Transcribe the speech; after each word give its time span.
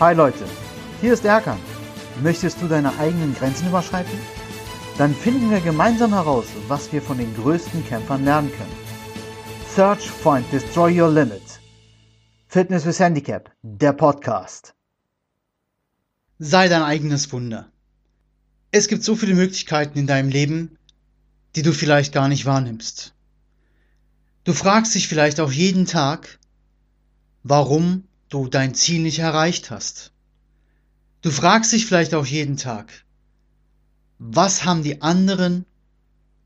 Hi 0.00 0.14
Leute, 0.14 0.44
hier 1.00 1.12
ist 1.12 1.24
Erkan. 1.24 1.58
Möchtest 2.22 2.62
du 2.62 2.68
deine 2.68 2.96
eigenen 3.00 3.34
Grenzen 3.34 3.66
überschreiten? 3.66 4.16
Dann 4.96 5.12
finden 5.12 5.50
wir 5.50 5.58
gemeinsam 5.58 6.12
heraus, 6.12 6.46
was 6.68 6.92
wir 6.92 7.02
von 7.02 7.18
den 7.18 7.34
größten 7.34 7.84
Kämpfern 7.84 8.24
lernen 8.24 8.48
können. 8.52 8.76
Search, 9.74 10.08
Find, 10.08 10.44
Destroy 10.52 11.00
Your 11.00 11.10
Limit. 11.10 11.42
Fitness 12.46 12.86
with 12.86 13.00
Handicap, 13.00 13.50
der 13.62 13.92
Podcast. 13.92 14.72
Sei 16.38 16.68
dein 16.68 16.84
eigenes 16.84 17.32
Wunder. 17.32 17.68
Es 18.70 18.86
gibt 18.86 19.02
so 19.02 19.16
viele 19.16 19.34
Möglichkeiten 19.34 19.98
in 19.98 20.06
deinem 20.06 20.28
Leben, 20.28 20.78
die 21.56 21.62
du 21.62 21.72
vielleicht 21.72 22.14
gar 22.14 22.28
nicht 22.28 22.46
wahrnimmst. 22.46 23.16
Du 24.44 24.52
fragst 24.52 24.94
dich 24.94 25.08
vielleicht 25.08 25.40
auch 25.40 25.50
jeden 25.50 25.86
Tag, 25.86 26.38
warum 27.42 28.04
du 28.28 28.48
dein 28.48 28.74
Ziel 28.74 29.02
nicht 29.02 29.18
erreicht 29.18 29.70
hast. 29.70 30.12
Du 31.22 31.30
fragst 31.30 31.72
dich 31.72 31.86
vielleicht 31.86 32.14
auch 32.14 32.26
jeden 32.26 32.56
Tag, 32.56 33.04
was 34.18 34.64
haben 34.64 34.82
die 34.82 35.02
anderen 35.02 35.64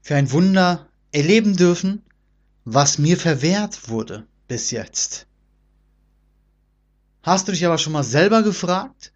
für 0.01 0.17
ein 0.17 0.31
Wunder 0.33 0.89
erleben 1.13 1.57
dürfen, 1.57 2.03
was 2.65 2.99
mir 2.99 3.17
verwehrt 3.17 3.89
wurde 3.89 4.27
bis 4.49 4.71
jetzt. 4.71 5.27
Hast 7.23 7.47
du 7.47 7.53
dich 7.53 7.65
aber 7.67 7.79
schon 7.79 7.93
mal 7.93 8.03
selber 8.03 8.43
gefragt, 8.43 9.13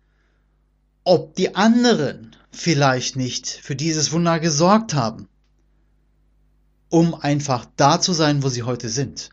ob 1.05 1.35
die 1.35 1.55
anderen 1.55 2.37
vielleicht 2.51 3.17
nicht 3.17 3.49
für 3.49 3.77
dieses 3.77 4.13
Wunder 4.13 4.41
gesorgt 4.41 4.95
haben, 4.95 5.29
um 6.89 7.15
einfach 7.15 7.67
da 7.77 8.01
zu 8.01 8.13
sein, 8.13 8.43
wo 8.43 8.49
sie 8.49 8.63
heute 8.63 8.89
sind? 8.89 9.31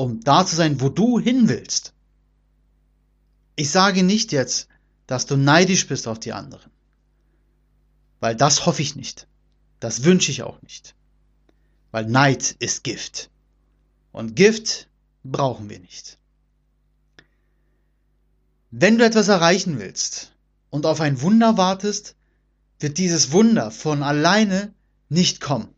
Um 0.00 0.20
da 0.20 0.46
zu 0.46 0.56
sein, 0.56 0.80
wo 0.80 0.88
du 0.88 1.20
hin 1.20 1.50
willst. 1.50 1.92
Ich 3.54 3.68
sage 3.68 4.02
nicht 4.02 4.32
jetzt, 4.32 4.66
dass 5.06 5.26
du 5.26 5.36
neidisch 5.36 5.86
bist 5.88 6.08
auf 6.08 6.18
die 6.18 6.32
anderen. 6.32 6.70
Weil 8.18 8.34
das 8.34 8.64
hoffe 8.64 8.80
ich 8.80 8.96
nicht. 8.96 9.28
Das 9.78 10.04
wünsche 10.04 10.30
ich 10.30 10.42
auch 10.42 10.62
nicht. 10.62 10.94
Weil 11.90 12.06
Neid 12.06 12.56
ist 12.60 12.82
Gift. 12.82 13.28
Und 14.10 14.36
Gift 14.36 14.88
brauchen 15.22 15.68
wir 15.68 15.80
nicht. 15.80 16.16
Wenn 18.70 18.96
du 18.96 19.04
etwas 19.04 19.28
erreichen 19.28 19.78
willst 19.78 20.32
und 20.70 20.86
auf 20.86 21.02
ein 21.02 21.20
Wunder 21.20 21.58
wartest, 21.58 22.16
wird 22.78 22.96
dieses 22.96 23.32
Wunder 23.32 23.70
von 23.70 24.02
alleine 24.02 24.72
nicht 25.10 25.42
kommen. 25.42 25.68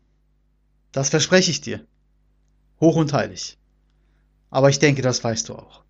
Das 0.93 1.09
verspreche 1.09 1.51
ich 1.51 1.59
dir. 1.59 1.85
Hoch 2.79 2.95
und 2.95 3.11
heilig. 3.11 3.57
Aber 4.53 4.69
ich 4.69 4.77
denke, 4.77 5.01
das 5.01 5.23
weißt 5.23 5.49
du 5.49 5.55
auch. 5.55 5.83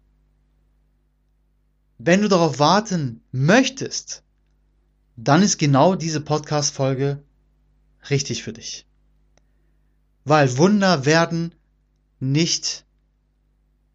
Wenn 1.98 2.22
du 2.22 2.30
darauf 2.30 2.60
warten 2.60 3.22
möchtest, 3.34 4.24
dann 5.18 5.42
ist 5.42 5.58
genau 5.58 5.96
diese 5.96 6.22
Podcast-Folge 6.22 7.22
richtig 8.10 8.42
für 8.42 8.54
dich. 8.54 8.88
Weil 10.24 10.58
Wunder 10.58 11.04
werden 11.04 11.54
nicht 12.22 12.86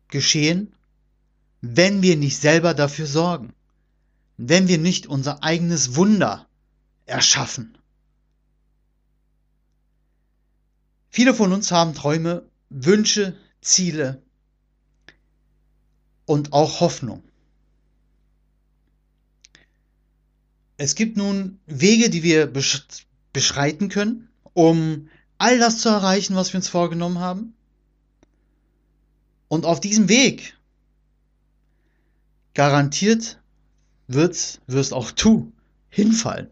geschehen, 0.08 0.74
wenn 1.62 2.02
wir 2.02 2.18
nicht 2.18 2.36
selber 2.36 2.74
dafür 2.74 3.06
sorgen. 3.06 3.54
Wenn 4.36 4.68
wir 4.68 4.76
nicht 4.76 5.06
unser 5.06 5.42
eigenes 5.42 5.96
Wunder 5.96 6.46
erschaffen. 7.06 7.78
Viele 11.08 11.32
von 11.32 11.54
uns 11.54 11.72
haben 11.72 11.94
Träume, 11.94 12.46
Wünsche, 12.68 13.34
Ziele, 13.62 14.22
und 16.28 16.52
auch 16.52 16.80
Hoffnung. 16.80 17.22
Es 20.76 20.94
gibt 20.94 21.16
nun 21.16 21.58
Wege, 21.66 22.10
die 22.10 22.22
wir 22.22 22.52
beschreiten 23.32 23.88
können, 23.88 24.28
um 24.52 25.08
all 25.38 25.58
das 25.58 25.78
zu 25.78 25.88
erreichen, 25.88 26.36
was 26.36 26.52
wir 26.52 26.58
uns 26.58 26.68
vorgenommen 26.68 27.18
haben. 27.18 27.54
Und 29.48 29.64
auf 29.64 29.80
diesem 29.80 30.10
Weg 30.10 30.54
garantiert 32.52 33.40
wird, 34.06 34.60
wirst 34.66 34.92
auch 34.92 35.10
du 35.10 35.50
hinfallen. 35.88 36.50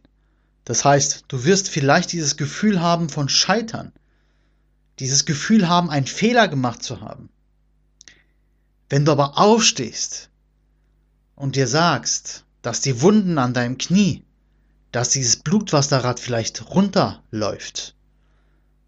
Das 0.65 0.87
heißt, 0.87 1.27
du 1.29 1.45
wirst 1.45 1.69
vielleicht 1.69 2.13
dieses 2.13 2.39
Gefühl 2.39 2.81
haben 2.81 3.11
von 3.11 3.29
Scheitern, 3.29 3.93
dieses 5.01 5.27
Gefühl 5.27 5.69
haben, 5.69 5.91
einen 5.91 6.07
Fehler 6.07 6.49
gemacht 6.49 6.83
zu 6.83 7.03
haben. 7.03 7.29
Wenn 8.89 9.05
du 9.05 9.13
aber 9.13 9.39
aufstehst 9.39 10.31
und 11.35 11.57
dir 11.57 11.67
sagst, 11.67 12.45
dass 12.63 12.81
die 12.81 13.01
Wunden 13.01 13.39
an 13.39 13.55
deinem 13.55 13.79
Knie, 13.79 14.25
dass 14.93 15.11
dieses 15.11 15.37
Blut, 15.37 15.73
was 15.73 15.89
da 15.89 16.01
gerade 16.01 16.21
vielleicht 16.21 16.71
runterläuft, 16.71 17.95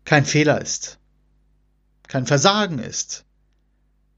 kein 0.05 0.25
Fehler 0.25 0.61
ist, 0.61 0.99
kein 2.07 2.27
Versagen 2.27 2.79
ist, 2.79 3.25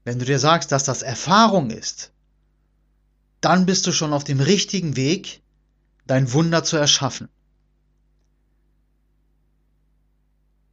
wenn 0.03 0.19
du 0.19 0.25
dir 0.25 0.39
sagst, 0.39 0.71
dass 0.71 0.83
das 0.83 1.01
Erfahrung 1.01 1.69
ist, 1.69 2.11
dann 3.41 3.65
bist 3.65 3.85
du 3.87 3.91
schon 3.91 4.13
auf 4.13 4.23
dem 4.23 4.39
richtigen 4.39 4.95
Weg, 4.95 5.41
dein 6.07 6.31
Wunder 6.31 6.63
zu 6.63 6.77
erschaffen. 6.77 7.27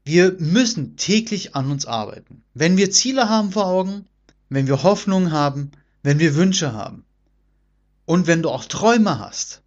Wir 0.04 0.32
müssen 0.38 0.96
täglich 0.96 1.54
an 1.54 1.70
uns 1.70 1.84
arbeiten. 1.84 2.42
Wenn 2.54 2.76
wir 2.76 2.90
Ziele 2.90 3.28
haben 3.28 3.52
vor 3.52 3.66
Augen, 3.66 4.06
wenn 4.48 4.66
wir 4.66 4.82
Hoffnung 4.82 5.30
haben, 5.30 5.72
wenn 6.02 6.18
wir 6.18 6.34
Wünsche 6.34 6.72
haben 6.72 7.04
und 8.06 8.26
wenn 8.26 8.42
du 8.42 8.50
auch 8.50 8.64
Träume 8.64 9.18
hast. 9.18 9.62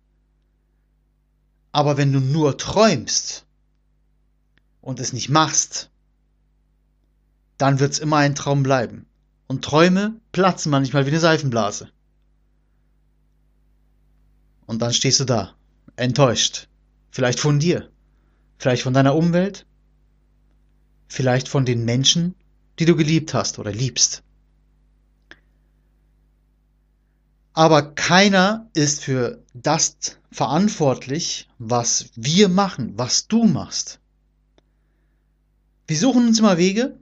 Aber 1.71 1.97
wenn 1.97 2.11
du 2.11 2.19
nur 2.19 2.57
träumst 2.57 3.45
und 4.81 4.99
es 4.99 5.13
nicht 5.13 5.29
machst, 5.29 5.89
dann 7.57 7.79
wird 7.79 7.93
es 7.93 7.99
immer 7.99 8.17
ein 8.17 8.35
Traum 8.35 8.63
bleiben. 8.63 9.05
Und 9.47 9.63
Träume 9.63 10.19
platzen 10.31 10.71
manchmal 10.71 11.05
wie 11.05 11.11
eine 11.11 11.19
Seifenblase. 11.19 11.91
Und 14.65 14.81
dann 14.81 14.93
stehst 14.93 15.19
du 15.19 15.25
da, 15.25 15.53
enttäuscht. 15.95 16.67
Vielleicht 17.11 17.39
von 17.39 17.59
dir, 17.59 17.89
vielleicht 18.57 18.83
von 18.83 18.93
deiner 18.93 19.15
Umwelt, 19.15 19.65
vielleicht 21.07 21.49
von 21.49 21.65
den 21.65 21.83
Menschen, 21.83 22.35
die 22.79 22.85
du 22.85 22.95
geliebt 22.95 23.33
hast 23.33 23.59
oder 23.59 23.71
liebst. 23.71 24.23
Aber 27.53 27.93
keiner 27.93 28.69
ist 28.73 29.03
für 29.03 29.43
das 29.53 29.97
verantwortlich, 30.31 31.49
was 31.57 32.05
wir 32.15 32.47
machen, 32.47 32.97
was 32.97 33.27
du 33.27 33.43
machst. 33.43 33.99
Wir 35.87 35.97
suchen 35.97 36.27
uns 36.27 36.39
immer 36.39 36.57
Wege, 36.57 36.97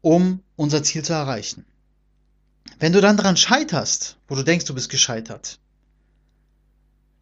um 0.00 0.40
unser 0.54 0.82
Ziel 0.84 1.04
zu 1.04 1.12
erreichen. 1.12 1.64
Wenn 2.78 2.92
du 2.92 3.00
dann 3.00 3.16
daran 3.16 3.36
scheiterst, 3.36 4.18
wo 4.28 4.36
du 4.36 4.44
denkst, 4.44 4.66
du 4.66 4.74
bist 4.74 4.88
gescheitert, 4.88 5.58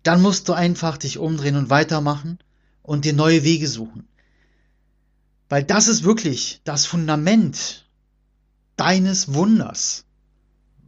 dann 0.02 0.20
musst 0.20 0.48
du 0.48 0.52
einfach 0.52 0.98
dich 0.98 1.18
umdrehen 1.18 1.56
und 1.56 1.70
weitermachen 1.70 2.38
und 2.82 3.04
dir 3.04 3.14
neue 3.14 3.42
Wege 3.42 3.66
suchen. 3.66 4.06
Weil 5.48 5.64
das 5.64 5.88
ist 5.88 6.04
wirklich 6.04 6.60
das 6.64 6.86
Fundament 6.86 7.88
deines 8.76 9.32
Wunders. 9.32 10.05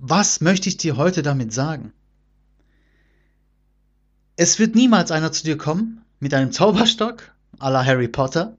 Was 0.00 0.40
möchte 0.40 0.68
ich 0.68 0.76
dir 0.76 0.96
heute 0.96 1.22
damit 1.22 1.52
sagen? 1.52 1.92
Es 4.36 4.60
wird 4.60 4.76
niemals 4.76 5.10
einer 5.10 5.32
zu 5.32 5.42
dir 5.42 5.58
kommen 5.58 6.04
mit 6.20 6.32
einem 6.34 6.52
Zauberstock 6.52 7.32
à 7.58 7.68
la 7.68 7.84
Harry 7.84 8.06
Potter, 8.06 8.56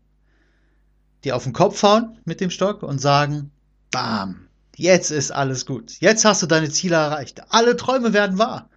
dir 1.24 1.38
auf 1.38 1.46
den 1.46 1.54
Kopf 1.54 1.82
hauen 1.82 2.20
mit 2.26 2.42
dem 2.42 2.50
Stock 2.50 2.84
und 2.84 3.00
sagen, 3.00 3.52
bam, 3.90 4.50
jetzt 4.76 5.12
ist 5.12 5.32
alles 5.32 5.66
gut. 5.66 6.02
Jetzt 6.02 6.26
hast 6.26 6.44
du 6.44 6.46
deine 6.46 6.70
Ziele 6.72 6.98
erreicht. 6.98 7.42
Alle 7.54 7.78
Träume 7.78 8.12
werden 8.12 8.38
wahr. 8.38 8.70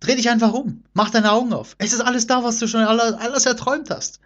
Dreh 0.00 0.14
dich 0.14 0.28
einfach 0.28 0.52
um. 0.52 0.84
Mach 0.92 1.08
deine 1.08 1.32
Augen 1.32 1.54
auf. 1.54 1.74
Es 1.78 1.94
ist 1.94 2.02
alles 2.02 2.26
da, 2.26 2.44
was 2.44 2.58
du 2.58 2.68
schon 2.68 2.82
alles, 2.82 3.14
alles 3.14 3.46
erträumt 3.46 3.88
hast. 3.88 4.20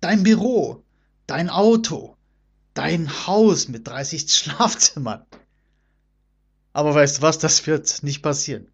Dein 0.00 0.24
Büro, 0.24 0.82
dein 1.28 1.48
Auto, 1.48 2.16
dein 2.74 3.08
Haus 3.28 3.68
mit 3.68 3.86
30 3.86 4.28
Schlafzimmern, 4.34 5.24
aber 6.72 6.94
weißt 6.94 7.18
du 7.18 7.22
was, 7.22 7.38
das 7.38 7.66
wird 7.66 8.02
nicht 8.02 8.22
passieren. 8.22 8.68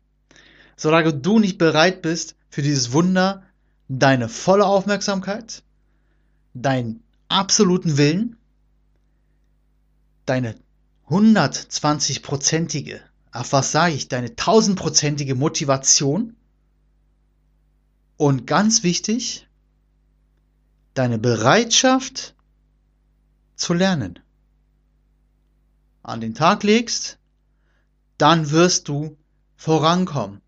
Solange 0.76 1.12
du 1.12 1.38
nicht 1.38 1.58
bereit 1.58 2.02
bist, 2.02 2.36
für 2.50 2.62
dieses 2.62 2.92
Wunder 2.92 3.42
deine 3.88 4.28
volle 4.28 4.66
Aufmerksamkeit, 4.66 5.62
deinen 6.54 7.02
absoluten 7.28 7.98
Willen, 7.98 8.36
deine 10.26 10.54
120-prozentige, 11.08 13.00
ach 13.30 13.46
was 13.50 13.72
sage 13.72 13.94
ich, 13.94 14.08
deine 14.08 14.28
1000-prozentige 14.28 15.34
Motivation 15.34 16.36
und 18.16 18.46
ganz 18.46 18.82
wichtig, 18.82 19.48
deine 20.94 21.18
Bereitschaft 21.18 22.34
zu 23.56 23.74
lernen 23.74 24.18
an 26.02 26.20
den 26.20 26.34
Tag 26.34 26.62
legst, 26.62 27.17
dann 28.18 28.50
wirst 28.50 28.88
du 28.88 29.16
vorankommen 29.56 30.40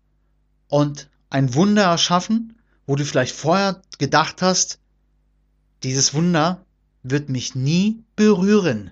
und 0.67 1.09
ein 1.29 1.53
Wunder 1.53 1.83
erschaffen, 1.83 2.57
wo 2.85 2.95
du 2.95 3.05
vielleicht 3.05 3.35
vorher 3.35 3.81
gedacht 3.97 4.41
hast, 4.41 4.79
dieses 5.83 6.13
Wunder 6.13 6.65
wird 7.03 7.29
mich 7.29 7.55
nie 7.55 8.03
berühren. 8.15 8.91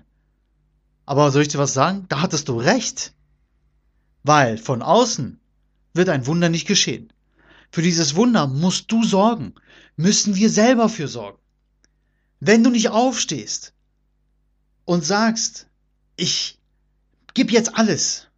Aber 1.06 1.30
soll 1.30 1.42
ich 1.42 1.48
dir 1.48 1.58
was 1.58 1.74
sagen? 1.74 2.06
Da 2.08 2.22
hattest 2.22 2.48
du 2.48 2.58
recht. 2.58 3.14
Weil 4.22 4.58
von 4.58 4.82
außen 4.82 5.40
wird 5.94 6.08
ein 6.08 6.26
Wunder 6.26 6.48
nicht 6.48 6.66
geschehen. 6.66 7.12
Für 7.70 7.82
dieses 7.82 8.16
Wunder 8.16 8.46
musst 8.46 8.90
du 8.90 9.04
sorgen, 9.04 9.54
müssen 9.96 10.34
wir 10.34 10.50
selber 10.50 10.88
für 10.88 11.08
sorgen. 11.08 11.38
Wenn 12.40 12.64
du 12.64 12.70
nicht 12.70 12.88
aufstehst 12.88 13.74
und 14.84 15.04
sagst, 15.04 15.68
ich 16.16 16.58
gib 17.34 17.52
jetzt 17.52 17.76
alles, 17.76 18.29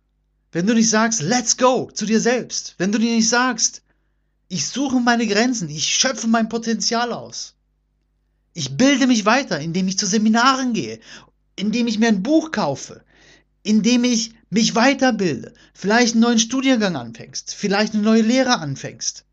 wenn 0.52 0.66
du 0.66 0.74
nicht 0.74 0.90
sagst, 0.90 1.22
let's 1.22 1.56
go 1.56 1.90
zu 1.92 2.06
dir 2.06 2.20
selbst, 2.20 2.74
wenn 2.78 2.92
du 2.92 2.98
dir 2.98 3.14
nicht 3.14 3.28
sagst, 3.28 3.82
ich 4.48 4.68
suche 4.68 5.00
meine 5.00 5.26
Grenzen, 5.26 5.68
ich 5.70 5.86
schöpfe 5.86 6.28
mein 6.28 6.50
Potenzial 6.50 7.12
aus, 7.12 7.54
ich 8.52 8.76
bilde 8.76 9.06
mich 9.06 9.24
weiter, 9.24 9.58
indem 9.58 9.88
ich 9.88 9.98
zu 9.98 10.06
Seminaren 10.06 10.74
gehe, 10.74 11.00
indem 11.56 11.86
ich 11.86 11.98
mir 11.98 12.08
ein 12.08 12.22
Buch 12.22 12.52
kaufe, 12.52 13.02
indem 13.62 14.04
ich 14.04 14.34
mich 14.50 14.74
weiterbilde, 14.74 15.54
vielleicht 15.72 16.14
einen 16.14 16.22
neuen 16.22 16.38
Studiengang 16.38 16.96
anfängst, 16.96 17.54
vielleicht 17.54 17.94
eine 17.94 18.02
neue 18.02 18.22
Lehre 18.22 18.58
anfängst. 18.58 19.24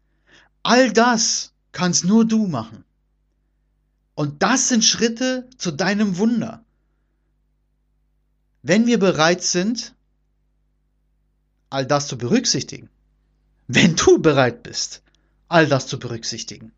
All 0.63 0.91
das 0.93 1.51
kannst 1.73 2.05
nur 2.05 2.25
du 2.25 2.47
machen. 2.47 2.85
Und 4.15 4.41
das 4.43 4.69
sind 4.69 4.85
Schritte 4.85 5.49
zu 5.57 5.71
deinem 5.71 6.17
Wunder. 6.17 6.63
Wenn 8.61 8.85
wir 8.85 8.99
bereit 8.99 9.43
sind, 9.43 9.93
all 11.69 11.85
das 11.85 12.07
zu 12.07 12.17
berücksichtigen, 12.17 12.89
wenn 13.67 13.95
du 13.95 14.19
bereit 14.19 14.63
bist, 14.63 15.03
all 15.47 15.67
das 15.67 15.87
zu 15.87 15.99
berücksichtigen 15.99 16.71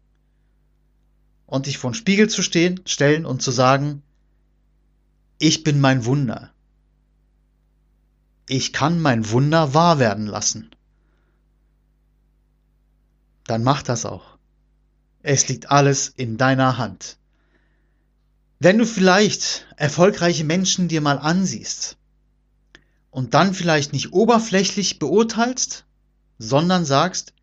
und 1.46 1.66
dich 1.66 1.78
vor 1.78 1.92
den 1.92 1.96
Spiegel 1.96 2.30
zu 2.30 2.44
stehen, 2.44 2.82
stellen 2.86 3.26
und 3.26 3.42
zu 3.42 3.52
sagen, 3.52 4.04
ich 5.38 5.64
bin 5.64 5.80
mein 5.80 6.06
Wunder. 6.06 6.52
Ich 8.48 8.74
kann 8.74 9.02
mein 9.02 9.30
Wunder 9.32 9.74
wahr 9.74 10.00
werden 10.00 10.28
lassen. 10.28 10.72
Dann 13.46 13.64
mach 13.64 13.82
das 13.82 14.06
auch. 14.06 14.38
Es 15.24 15.48
liegt 15.48 15.72
alles 15.72 16.10
in 16.10 16.38
deiner 16.38 16.78
Hand. 16.78 17.18
Wenn 18.60 18.78
du 18.78 18.86
vielleicht 18.86 19.68
erfolgreiche 19.76 20.44
Menschen 20.44 20.88
dir 20.88 21.02
mal 21.02 21.18
ansiehst 21.18 21.98
und 23.12 23.34
dann 23.34 23.54
vielleicht 23.54 23.94
nicht 23.94 24.14
oberflächlich 24.14 24.98
beurteilst, 24.98 25.86
sondern 26.40 26.86
sagst, 26.86 27.34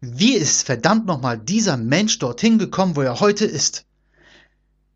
wie 0.00 0.34
ist 0.34 0.64
verdammt 0.64 1.06
nochmal 1.06 1.38
dieser 1.38 1.76
Mensch 1.76 2.18
dorthin 2.18 2.58
gekommen, 2.58 2.96
wo 2.96 3.02
er 3.02 3.20
heute 3.20 3.44
ist? 3.44 3.84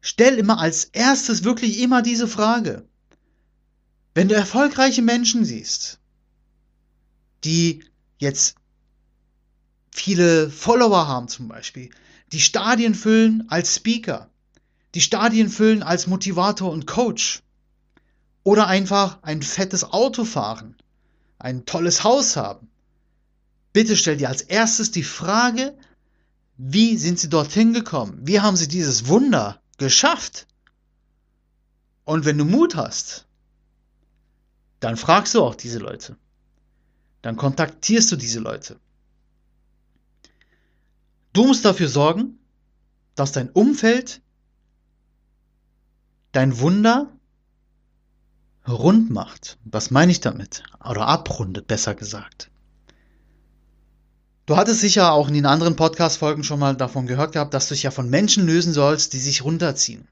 Stell 0.01 0.39
immer 0.39 0.59
als 0.59 0.85
erstes 0.85 1.45
wirklich 1.45 1.81
immer 1.81 2.01
diese 2.01 2.27
Frage. 2.27 2.87
Wenn 4.15 4.29
du 4.29 4.35
erfolgreiche 4.35 5.03
Menschen 5.03 5.45
siehst, 5.45 5.99
die 7.45 7.85
jetzt 8.19 8.55
viele 9.91 10.51
Follower 10.51 11.07
haben 11.07 11.29
zum 11.29 11.49
Beispiel, 11.49 11.91
die 12.33 12.41
Stadien 12.41 12.95
füllen 12.95 13.45
als 13.49 13.77
Speaker, 13.77 14.31
die 14.95 15.01
Stadien 15.01 15.49
füllen 15.49 15.83
als 15.83 16.07
Motivator 16.07 16.71
und 16.71 16.87
Coach. 16.87 17.43
Oder 18.43 18.67
einfach 18.67 19.23
ein 19.23 19.43
fettes 19.43 19.85
Auto 19.85 20.25
fahren, 20.25 20.77
ein 21.39 21.67
tolles 21.67 22.05
Haus 22.05 22.37
haben. 22.37 22.71
Bitte 23.73 23.97
stell 23.97 24.17
dir 24.17 24.29
als 24.29 24.43
erstes 24.43 24.91
die 24.91 25.03
Frage, 25.03 25.77
wie 26.57 26.97
sind 26.97 27.19
sie 27.19 27.29
dorthin 27.29 27.73
gekommen? 27.73 28.21
Wie 28.23 28.41
haben 28.41 28.57
sie 28.57 28.69
dieses 28.69 29.07
Wunder 29.07 29.61
geschafft? 29.79 30.47
Und 32.05 32.25
wenn 32.25 32.39
du 32.39 32.45
Mut 32.45 32.75
hast, 32.75 33.27
dann 34.81 34.97
fragst 34.97 35.35
du 35.35 35.45
auch 35.45 35.55
diese 35.55 35.79
Leute. 35.79 36.17
Dann 37.23 37.37
kontaktierst 37.37 38.11
du 38.11 38.17
diese 38.17 38.41
Leute. 38.41 38.81
Du 41.33 41.47
musst 41.47 41.65
dafür 41.65 41.89
sorgen, 41.89 42.39
dass 43.15 43.33
dein 43.33 43.51
Umfeld 43.51 44.23
dein 46.33 46.59
Wunder 46.59 47.17
rund 48.69 49.11
macht. 49.11 49.59
Was 49.65 49.91
meine 49.91 50.13
ich 50.13 50.21
damit? 50.21 50.63
Oder 50.85 51.07
abrundet, 51.07 51.67
besser 51.67 51.95
gesagt. 51.95 52.51
Du 54.47 54.57
hattest 54.57 54.81
sicher 54.81 55.13
auch 55.13 55.29
in 55.29 55.35
den 55.35 55.47
anderen 55.47 55.77
Podcast-Folgen 55.77 56.43
schon 56.43 56.59
mal 56.59 56.77
davon 56.77 57.07
gehört 57.07 57.33
gehabt, 57.33 57.55
dass 57.55 57.69
du 57.69 57.75
dich 57.75 57.85
ja 57.85 57.91
von 57.91 58.11
Menschen 58.11 58.47
lösen 58.47 58.73
sollst, 58.73 59.13
die 59.13 59.21
sich 59.21 59.45
runterziehen. 59.45 60.09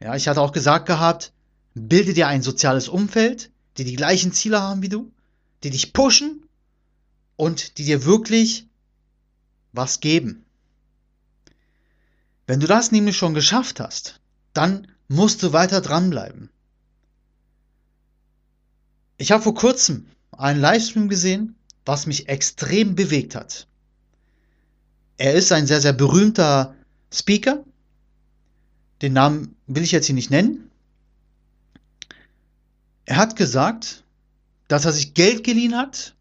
Ja, 0.00 0.14
ich 0.14 0.28
hatte 0.28 0.40
auch 0.40 0.52
gesagt 0.52 0.86
gehabt, 0.86 1.32
bilde 1.74 2.12
dir 2.12 2.28
ein 2.28 2.42
soziales 2.42 2.88
Umfeld, 2.88 3.50
die 3.78 3.84
die 3.84 3.96
gleichen 3.96 4.32
Ziele 4.32 4.60
haben 4.60 4.82
wie 4.82 4.88
du, 4.88 5.10
die 5.62 5.70
dich 5.70 5.92
pushen 5.92 6.46
und 7.36 7.78
die 7.78 7.84
dir 7.84 8.04
wirklich 8.04 8.66
was 9.72 10.00
geben. 10.00 10.44
Wenn 12.46 12.60
du 12.60 12.66
das 12.66 12.92
nämlich 12.92 13.16
schon 13.16 13.34
geschafft 13.34 13.80
hast, 13.80 14.20
dann 14.52 14.88
musst 15.08 15.42
du 15.42 15.52
weiter 15.52 15.80
dranbleiben. 15.80 16.50
Ich 19.18 19.32
habe 19.32 19.42
vor 19.42 19.54
kurzem 19.54 20.06
einen 20.30 20.60
Livestream 20.60 21.08
gesehen, 21.08 21.56
was 21.84 22.06
mich 22.06 22.28
extrem 22.28 22.94
bewegt 22.94 23.34
hat. 23.34 23.66
Er 25.16 25.34
ist 25.34 25.50
ein 25.50 25.66
sehr, 25.66 25.80
sehr 25.80 25.92
berühmter 25.92 26.76
Speaker. 27.12 27.64
Den 29.02 29.12
Namen 29.12 29.56
will 29.66 29.82
ich 29.82 29.90
jetzt 29.90 30.06
hier 30.06 30.14
nicht 30.14 30.30
nennen. 30.30 30.70
Er 33.04 33.16
hat 33.16 33.34
gesagt, 33.34 34.04
dass 34.68 34.84
er 34.84 34.92
sich 34.92 35.14
Geld 35.14 35.42
geliehen 35.42 35.76
hat, 35.76 36.14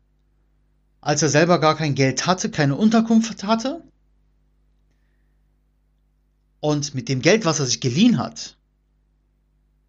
als 1.01 1.21
er 1.21 1.29
selber 1.29 1.59
gar 1.59 1.75
kein 1.75 1.94
Geld 1.94 2.25
hatte, 2.25 2.49
keine 2.49 2.75
Unterkunft 2.75 3.44
hatte. 3.44 3.83
Und 6.59 6.95
mit 6.95 7.09
dem 7.09 7.21
Geld, 7.21 7.45
was 7.45 7.59
er 7.59 7.67
sich 7.67 7.81
geliehen 7.81 8.17
hat, 8.17 8.57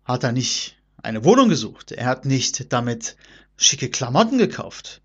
hat 0.04 0.24
er 0.24 0.32
nicht 0.32 0.77
eine 1.02 1.24
Wohnung 1.24 1.48
gesucht. 1.48 1.92
Er 1.92 2.06
hat 2.06 2.24
nicht 2.24 2.72
damit 2.72 3.16
schicke 3.56 3.88
Klamotten 3.90 4.38
gekauft. 4.38 5.00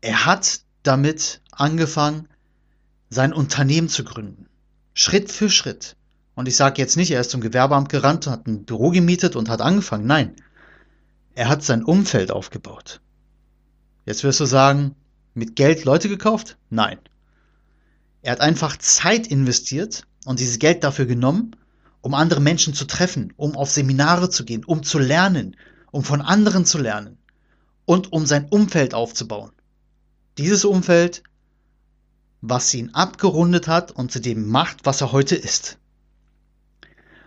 Er 0.00 0.26
hat 0.26 0.60
damit 0.82 1.40
angefangen, 1.50 2.28
sein 3.10 3.32
Unternehmen 3.32 3.88
zu 3.88 4.04
gründen. 4.04 4.46
Schritt 4.94 5.30
für 5.30 5.50
Schritt. 5.50 5.96
Und 6.34 6.46
ich 6.46 6.56
sage 6.56 6.80
jetzt 6.80 6.96
nicht, 6.96 7.10
er 7.10 7.20
ist 7.20 7.30
zum 7.30 7.40
Gewerbeamt 7.40 7.88
gerannt, 7.88 8.26
hat 8.26 8.46
ein 8.46 8.64
Büro 8.64 8.90
gemietet 8.90 9.34
und 9.34 9.48
hat 9.48 9.60
angefangen. 9.60 10.06
Nein. 10.06 10.36
Er 11.34 11.48
hat 11.48 11.62
sein 11.62 11.84
Umfeld 11.84 12.30
aufgebaut. 12.30 13.00
Jetzt 14.04 14.24
wirst 14.24 14.40
du 14.40 14.44
sagen, 14.44 14.94
mit 15.34 15.56
Geld 15.56 15.84
Leute 15.84 16.08
gekauft? 16.08 16.56
Nein. 16.70 16.98
Er 18.22 18.32
hat 18.32 18.40
einfach 18.40 18.76
Zeit 18.76 19.26
investiert 19.26 20.06
und 20.24 20.40
dieses 20.40 20.58
Geld 20.58 20.84
dafür 20.84 21.06
genommen 21.06 21.56
um 22.00 22.14
andere 22.14 22.40
Menschen 22.40 22.74
zu 22.74 22.84
treffen, 22.84 23.32
um 23.36 23.56
auf 23.56 23.70
Seminare 23.70 24.30
zu 24.30 24.44
gehen, 24.44 24.64
um 24.64 24.82
zu 24.82 24.98
lernen, 24.98 25.56
um 25.90 26.04
von 26.04 26.20
anderen 26.20 26.64
zu 26.64 26.78
lernen 26.78 27.18
und 27.84 28.12
um 28.12 28.26
sein 28.26 28.46
Umfeld 28.50 28.94
aufzubauen. 28.94 29.52
Dieses 30.36 30.64
Umfeld, 30.64 31.22
was 32.40 32.72
ihn 32.74 32.90
abgerundet 32.94 33.66
hat 33.66 33.90
und 33.90 34.12
zu 34.12 34.20
dem 34.20 34.46
macht, 34.48 34.86
was 34.86 35.00
er 35.00 35.12
heute 35.12 35.34
ist. 35.34 35.78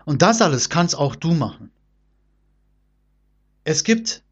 Und 0.05 0.21
das 0.21 0.41
alles 0.41 0.69
kannst 0.69 0.95
auch 0.95 1.15
du 1.15 1.33
machen. 1.33 1.71
Es 3.63 3.83
gibt 3.83 4.23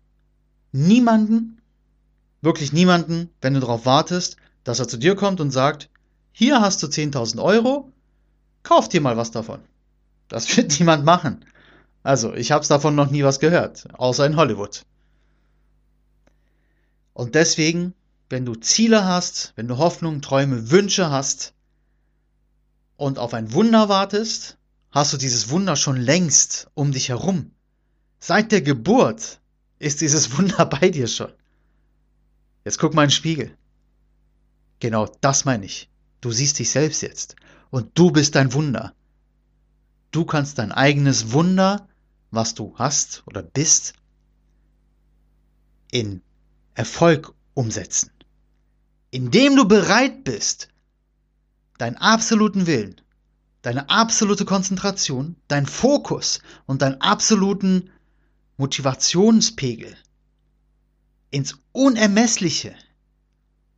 niemanden, 0.71 1.61
wirklich 2.41 2.73
niemanden, 2.73 3.29
wenn 3.41 3.53
du 3.53 3.59
darauf 3.59 3.85
wartest, 3.85 4.37
dass 4.63 4.79
er 4.79 4.87
zu 4.87 4.97
dir 4.97 5.15
kommt 5.15 5.41
und 5.41 5.51
sagt, 5.51 5.89
hier 6.31 6.61
hast 6.61 6.81
du 6.81 6.87
10.000 6.87 7.41
Euro, 7.41 7.91
kauf 8.63 8.87
dir 8.87 9.01
mal 9.01 9.17
was 9.17 9.31
davon. 9.31 9.59
Das 10.29 10.47
wird 10.57 10.79
niemand 10.79 11.03
machen. 11.03 11.45
Also, 12.01 12.33
ich 12.33 12.51
habe 12.51 12.65
davon 12.65 12.95
noch 12.95 13.11
nie 13.11 13.23
was 13.23 13.39
gehört, 13.39 13.87
außer 13.93 14.25
in 14.25 14.37
Hollywood. 14.37 14.85
Und 17.13 17.35
deswegen, 17.35 17.93
wenn 18.29 18.45
du 18.45 18.55
Ziele 18.55 19.03
hast, 19.03 19.51
wenn 19.57 19.67
du 19.67 19.77
Hoffnung, 19.77 20.21
Träume, 20.21 20.71
Wünsche 20.71 21.09
hast 21.11 21.53
und 22.95 23.19
auf 23.19 23.33
ein 23.33 23.51
Wunder 23.51 23.89
wartest, 23.89 24.57
hast 24.91 25.11
du 25.11 25.17
dieses 25.17 25.49
Wunder 25.49 25.75
schon 25.75 25.97
längst 25.97 26.69
um 26.75 26.93
dich 26.93 27.09
herum. 27.09 27.51
Seit 28.19 28.51
der 28.51 28.61
Geburt 28.61 29.39
ist 29.79 29.99
dieses 30.01 30.37
Wunder 30.37 30.65
bei 30.65 30.89
dir 30.89 31.07
schon. 31.07 31.33
Jetzt 32.63 32.79
guck 32.79 32.93
mal 32.93 33.03
in 33.03 33.09
den 33.09 33.15
Spiegel. 33.15 33.57
Genau 34.79 35.13
das 35.21 35.43
meine 35.43 35.65
ich. 35.65 35.89
Du 36.21 36.31
siehst 36.31 36.59
dich 36.59 36.69
selbst 36.69 37.01
jetzt. 37.01 37.35
Und 37.69 37.97
du 37.97 38.11
bist 38.11 38.35
ein 38.37 38.53
Wunder. 38.53 38.93
Du 40.11 40.25
kannst 40.25 40.57
dein 40.57 40.71
eigenes 40.71 41.31
Wunder, 41.31 41.87
was 42.31 42.55
du 42.55 42.75
hast 42.77 43.23
oder 43.27 43.43
bist, 43.43 43.93
in 45.91 46.21
Erfolg 46.73 47.33
umsetzen. 47.53 48.11
Indem 49.11 49.55
du 49.55 49.67
bereit 49.67 50.23
bist, 50.23 50.69
deinen 51.77 51.97
absoluten 51.97 52.67
Willen, 52.67 53.01
deine 53.61 53.89
absolute 53.89 54.45
Konzentration, 54.45 55.35
dein 55.47 55.65
Fokus 55.65 56.41
und 56.65 56.81
deinen 56.81 57.01
absoluten 57.01 57.89
Motivationspegel 58.57 59.95
ins 61.31 61.57
Unermessliche 61.71 62.75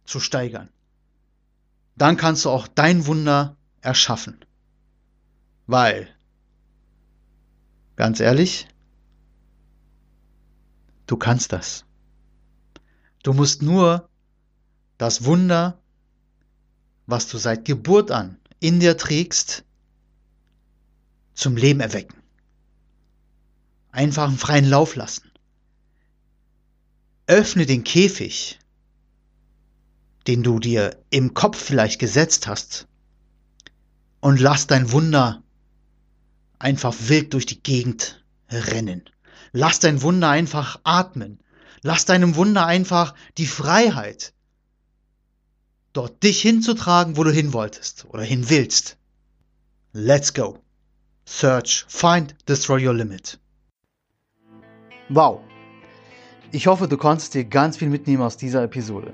zu 0.05 0.19
steigern, 0.19 0.69
dann 1.95 2.17
kannst 2.17 2.45
du 2.45 2.49
auch 2.49 2.67
dein 2.67 3.05
Wunder 3.05 3.57
erschaffen. 3.81 4.43
Weil, 5.67 6.07
ganz 8.01 8.19
ehrlich, 8.19 8.67
du 11.05 11.17
kannst 11.17 11.53
das. 11.53 11.85
Du 13.21 13.31
musst 13.31 13.61
nur 13.61 14.09
das 14.97 15.23
Wunder, 15.23 15.79
was 17.05 17.27
du 17.27 17.37
seit 17.37 17.63
Geburt 17.63 18.09
an 18.09 18.39
in 18.59 18.79
dir 18.79 18.97
trägst, 18.97 19.65
zum 21.35 21.55
Leben 21.55 21.79
erwecken. 21.79 22.23
Einfach 23.91 24.29
einen 24.29 24.39
freien 24.39 24.67
Lauf 24.67 24.95
lassen. 24.95 25.29
Öffne 27.27 27.67
den 27.67 27.83
Käfig, 27.83 28.57
den 30.25 30.41
du 30.41 30.57
dir 30.57 30.99
im 31.11 31.35
Kopf 31.35 31.61
vielleicht 31.61 31.99
gesetzt 31.99 32.47
hast, 32.47 32.87
und 34.21 34.39
lass 34.39 34.65
dein 34.65 34.91
Wunder 34.91 35.40
einfach 36.61 36.95
wild 36.99 37.33
durch 37.33 37.45
die 37.45 37.61
Gegend 37.61 38.23
rennen. 38.49 39.03
Lass 39.51 39.79
dein 39.79 40.01
Wunder 40.01 40.29
einfach 40.29 40.79
atmen. 40.83 41.39
Lass 41.83 42.05
deinem 42.05 42.35
Wunder 42.35 42.65
einfach 42.65 43.15
die 43.37 43.47
Freiheit, 43.47 44.33
dort 45.93 46.21
dich 46.21 46.41
hinzutragen, 46.41 47.17
wo 47.17 47.23
du 47.23 47.31
hin 47.31 47.53
wolltest 47.53 48.05
oder 48.05 48.23
hin 48.23 48.49
willst. 48.49 48.97
Let's 49.91 50.33
go. 50.33 50.59
Search, 51.25 51.85
find, 51.87 52.35
destroy 52.47 52.85
your 52.85 52.93
limit. 52.93 53.39
Wow. 55.09 55.41
Ich 56.51 56.67
hoffe, 56.67 56.87
du 56.87 56.97
konntest 56.97 57.33
dir 57.33 57.45
ganz 57.45 57.77
viel 57.77 57.89
mitnehmen 57.89 58.21
aus 58.21 58.37
dieser 58.37 58.63
Episode. 58.63 59.13